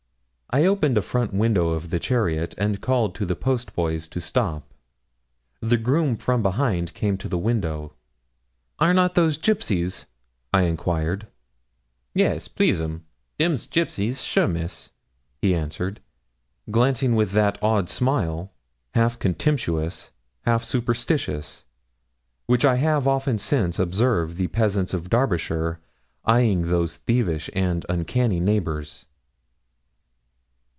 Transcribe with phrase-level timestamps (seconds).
[0.53, 4.73] I opened a front window of the chariot, and called to the postboys to stop.
[5.61, 7.93] The groom from behind came to the window.
[8.77, 10.07] 'Are not those gipsies?'
[10.53, 11.27] I enquired.
[12.13, 13.05] 'Yes, please'm,
[13.39, 14.89] them's gipsies, sure, Miss,'
[15.41, 16.01] he answered,
[16.69, 18.51] glancing with that odd smile,
[18.93, 20.11] half contemptuous,
[20.41, 21.63] half superstitious,
[22.49, 23.03] with which I have
[23.39, 25.79] since often observed the peasants of Derbyshire
[26.25, 29.05] eyeing those thievish and uncanny neighbours.